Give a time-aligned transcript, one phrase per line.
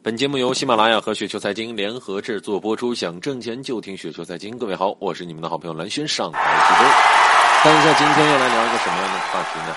[0.00, 4.56] 本节目由喜马拉雅和雪球财经联合制作播出，想挣钱就听雪球财经。
[4.56, 6.90] 各位好，我是你们的好朋友蓝轩，上台济州。
[7.62, 9.74] 看一下今天要来聊一个什么样的话题呢？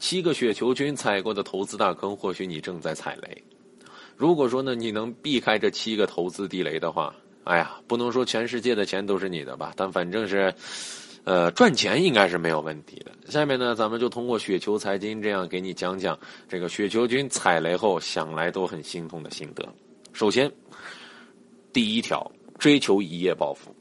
[0.00, 3.44] 七个雪球君踩过的投资大坑，或许你正在踩雷。
[4.16, 10.52] 如果说呢，你能避开这七个投资地雷的话，哎呀，不能说全世界的钱都是你的吧，但反正是。
[11.24, 13.12] 呃，赚钱应该是没有问题的。
[13.30, 19.66] 下面呢，咱们就通过雪球财经这样给你讲讲这个雪球君踩雷后想来都很心痛的心得。
[20.12, 20.50] 首先，
[21.72, 23.74] 第一条，追求一夜暴富。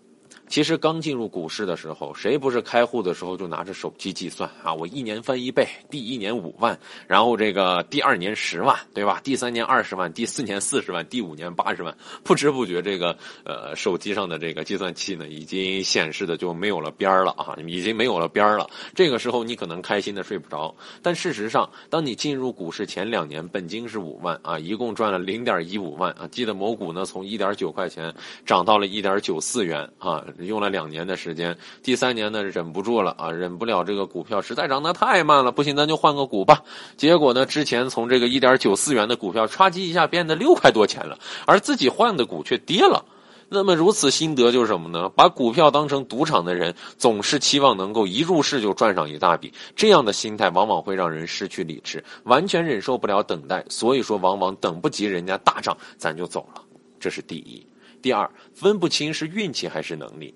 [0.51, 4.73] 其实刚进入股市的时候，谁不是开户的时候就拿着手机计算啊？
[4.73, 6.77] 我一年翻一倍，第一年五万，
[7.07, 9.21] 然后这个第二年十万，对吧？
[9.23, 11.95] 第三年二十万，第四年四十万，第五年八十万。
[12.21, 18.69] 不知不觉，这个呃手机上的这个计算器呢，已经显示的就没有了边儿了啊，已经没有了边儿了。
[18.93, 26.27] 这个时候你可能开心的睡不着，但事实上，当你进入股市前两年，本金是五万啊，一共赚了零点一五万啊。
[26.29, 28.13] 记得某股呢从一点九块钱
[28.45, 30.21] 涨到了一点九四元啊。
[30.45, 36.63] 用了两年的时间，第三年呢忍不住了啊，忍不了这个股票实在涨得太慢了，不行，咱就换个股吧。
[36.97, 43.05] 结果呢，之前从这个一点九四元的股票，唰叽一下变得六块多钱了，而自己换的股却跌了。
[43.53, 45.09] 那么如此心得就是什么呢？
[45.09, 53.65] 把股票当成赌场的人，总是期望能够一入市就赚上一大笔，这样的心态往往会让人失去理智，完全忍受不了等待。
[53.67, 56.61] 所以说，往往等不及人家大涨，咱就走了。
[56.97, 57.61] 这是第一。
[58.01, 60.33] 第二，分不清是运气还是能力。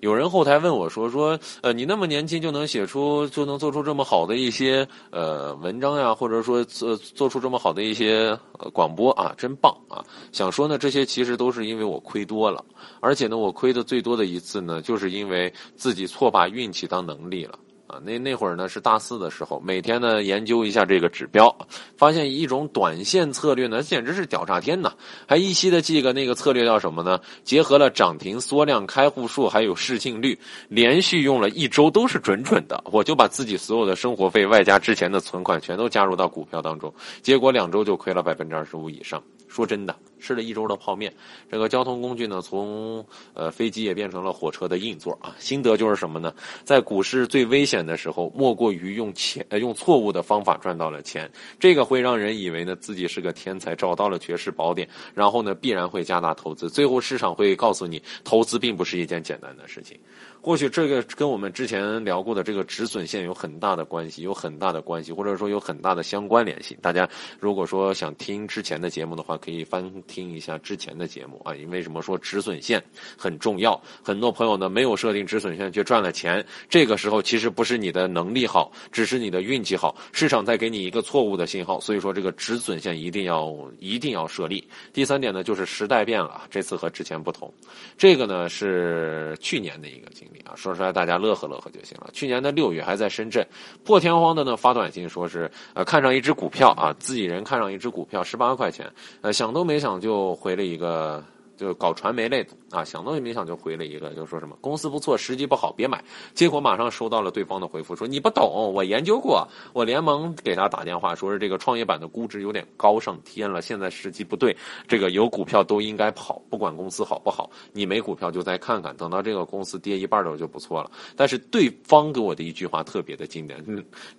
[0.00, 8.38] 有人后台问我说：“说，呃，你那么年轻就能写出，就能做出这么好的一些呃文章呀，或者说做做出这么好的一些
[8.72, 12.64] 广播啊，真棒啊！”想说呢，这些其实都是因为我亏多了，
[13.00, 17.58] 而且呢，我亏的最多的一次呢，就是因为自己错把运气当能力了。
[17.86, 21.54] 啊，那那会儿呢是大四的时候，每天呢研究一下这个指标，
[21.98, 24.90] 发现一种短线策略呢简直是屌炸天呐！
[25.28, 27.20] 还依稀的记个那个策略叫什么呢？
[27.42, 32.82] 结合了涨停、缩量、开户数还有市净率，连续用了一周都是准准的。
[32.86, 39.22] 我就把自己所有的生活费外加之前的存款全都加入到股票当中，结果两周就亏了百分之二十五以上。
[39.46, 41.12] 说真的，吃了一周的泡面，
[41.50, 43.04] 这个交通工具呢，从
[43.34, 45.36] 呃飞机也变成了火车的硬座啊。
[45.38, 46.32] 心得就是什么呢？
[46.64, 51.30] 在股市最危险的时候，莫过于用钱呃用错误的方法赚到了钱，
[51.60, 59.98] 这个会让人以为呢自己是个天才，找到了绝世宝典，然后呢必然会加大投资，最后市场会告诉你，投资并不是一件简单的事情。
[60.40, 66.76] 或许这个跟我们之前聊过的这个止损线有很大的关系，有很大的关系，或者说有很大的相关联性。
[66.82, 67.08] 大家
[67.40, 71.54] 如果说想听之前的节目的话，可以翻听一下之前的节目啊。
[71.56, 72.80] 因为什么说止损线
[73.18, 73.80] 很重要？
[74.02, 81.80] 很多朋友呢没有设定止损线却赚了钱，这个时候其实不是你的能力好，只是你的运气好，市场在给你一个错误的信号。
[81.80, 84.64] 所以说这个止损线一定要一定要设立。
[84.92, 87.52] 第三点呢，就是时代变了，这次和之前不同。
[87.98, 90.38] 这个呢是去年的一个经历。
[90.44, 92.10] 啊，说出来大家乐呵乐呵就行了。
[92.12, 93.46] 去年的六月还在深圳，
[93.82, 98.86] 破天荒的呢发短信说是呃看上一只股票啊，自己人看上一只股票十八块钱，
[99.22, 101.24] 呃想都没想就回了一个。
[101.56, 106.02] 就搞传媒类的啊，想都没想就回了一个，就说什么公司不错，时机不好，别买。
[106.34, 109.46] 结果马上收到了对方的回复，说你不懂，我研究过。
[109.72, 114.56] 我连忙给他打电话，说是这个创业板的估值有点高上天了，现在时机不对。
[114.86, 120.90] 这个有股票都应该跑，不管公司好不好，你没股票就再看看，等到这个公司跌一半的时候就不错了。
[121.16, 123.64] 但是对方给我的一句话特别的经典，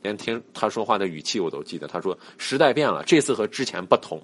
[0.02, 1.88] 连听他说话的语气我都记得。
[1.88, 4.22] 他说时代变了，这次和之前不同。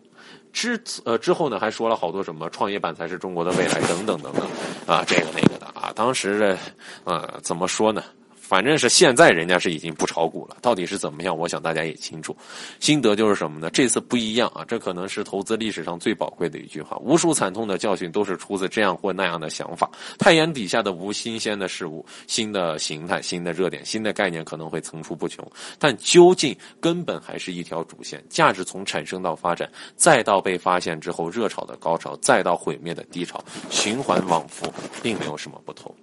[0.54, 4.46] 之呃之后呢，还说了好多什么创业板还是中国的未来等等等等，
[4.86, 6.56] 啊，这个那个的啊，当时的
[7.04, 8.04] 呃怎么说呢？
[8.52, 11.38] 反正是现在人家是已经不炒股了，到底是怎么样？
[11.38, 12.36] 我想大家也清楚。
[12.82, 13.70] 心得就是什么呢？
[13.70, 16.98] 这次不一样啊，这可能是投资历史上最宝贵的一句话。
[16.98, 19.90] 无数惨痛的教训都是出自这样或那样的想法。
[20.20, 28.22] 太阳底下的无新鲜的事物，新的形态、新的热点、新的概念可能会层出不穷，但究竟根本还是一条主线。
[28.28, 34.66] 价值从产生到发展，再到被发现之后热炒的高潮，再到毁灭的低潮，循环往复，
[35.02, 35.96] 并没有什么不同。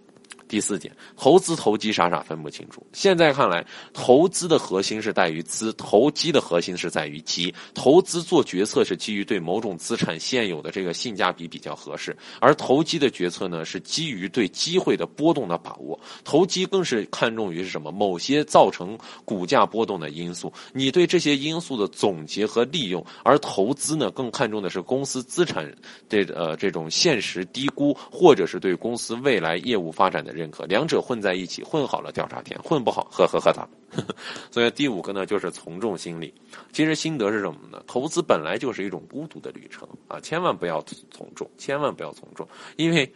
[0.49, 2.85] 第四点，投资投机傻傻分不清楚。
[2.93, 7.55] 现在看来，投资的核心是在于资，投机的核心是在于机。
[7.75, 15.99] 投资做决策是基于对某种资产现有的这个性价比比较合适，而投机的决策呢是基于对机会的波动的把握。
[16.25, 17.93] 投机更是看重于是什么？
[17.93, 23.05] 某些造成股价波动的因素，你对这些因素的总结和利用。
[23.23, 25.71] 而投资呢，更看重的是公司资产
[26.09, 30.38] 这呃这种现实低估，或者是对公司未来业务发展的。
[30.39, 33.69] 认可，两者混在一起，混好了调查天，混不好喝喝喝汤。
[34.51, 36.33] 所以第五个呢，就是从众心理。
[36.73, 37.83] 其实心得是什么呢？
[37.87, 40.81] 投资本来就是一种孤独的旅程啊，千万不要
[41.11, 42.47] 从众，千万不要从众，
[42.77, 43.13] 因为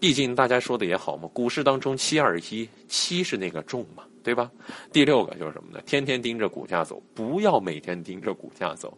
[0.00, 4.50] 毕竟大家说的也好嘛，股市当中七二一，七是那个重嘛，对吧？
[4.92, 5.80] 第六个就是什么呢？
[5.86, 8.96] 天天盯着股价走，不要每天盯着股价走。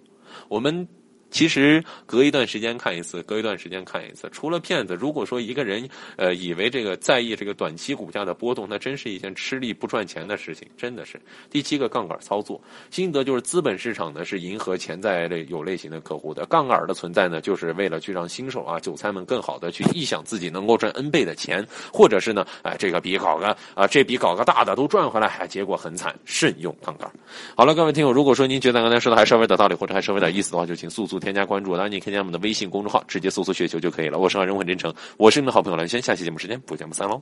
[0.48, 0.86] 我们。
[1.34, 4.30] 其实隔一段时间看一次，隔一段时间看一次。
[4.30, 11.20] 除了骗子，如果说一个人呃以为这个在意这个短期股价的波动，那真是一件吃力不赚钱的事情，真的是。
[11.50, 27.10] 第七个杠杆操作心得就是，资本市场呢是迎合潜在类有类型的客户的，杠杆的存在呢就是为了去让新手啊韭菜们更好的去臆想自己能够赚 N 倍的钱，或者是呢哎这个比搞个啊这笔搞个大的都赚回来，结果很惨，慎用杠杆。
[27.56, 31.20] 好了，各位听友，如果说您觉得刚才说的还稍微的道理，或者还稍微有点意思的话，就请速速。
[31.24, 34.18] 添加关注，当然你添加我们的微信公众号，直接搜索“雪球”就可以了。
[34.18, 37.20] 我是好人很真诚，我是你的好朋友蓝轩，下期节目时间不见不散喽。